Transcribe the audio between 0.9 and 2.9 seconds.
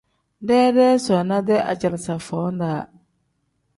soona-dee ajalaaza foo -daa.